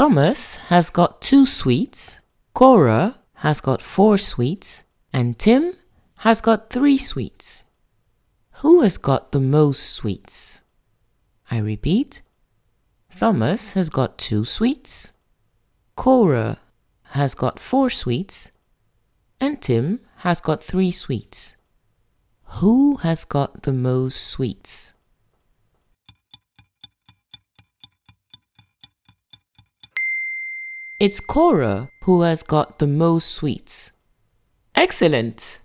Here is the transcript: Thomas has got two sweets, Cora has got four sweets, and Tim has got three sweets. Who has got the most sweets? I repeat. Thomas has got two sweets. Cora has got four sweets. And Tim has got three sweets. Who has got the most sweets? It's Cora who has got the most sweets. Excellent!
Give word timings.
Thomas 0.00 0.56
has 0.72 0.88
got 0.88 1.20
two 1.20 1.44
sweets, 1.44 2.22
Cora 2.54 3.18
has 3.44 3.60
got 3.60 3.82
four 3.82 4.16
sweets, 4.16 4.84
and 5.12 5.38
Tim 5.38 5.74
has 6.24 6.40
got 6.40 6.70
three 6.70 6.96
sweets. 6.96 7.66
Who 8.62 8.80
has 8.80 8.96
got 8.96 9.32
the 9.32 9.40
most 9.40 9.82
sweets? 9.90 10.62
I 11.50 11.58
repeat. 11.58 12.22
Thomas 13.14 13.74
has 13.74 13.90
got 13.90 14.16
two 14.16 14.46
sweets. 14.46 15.12
Cora 15.96 16.60
has 17.12 17.34
got 17.34 17.60
four 17.60 17.90
sweets. 17.90 18.52
And 19.38 19.60
Tim 19.60 20.00
has 20.24 20.40
got 20.40 20.64
three 20.64 20.92
sweets. 20.92 21.58
Who 22.62 22.96
has 23.02 23.26
got 23.26 23.64
the 23.64 23.74
most 23.74 24.28
sweets? 24.28 24.94
It's 31.00 31.18
Cora 31.18 31.88
who 32.02 32.20
has 32.20 32.42
got 32.42 32.78
the 32.78 32.86
most 32.86 33.30
sweets. 33.30 33.92
Excellent! 34.74 35.59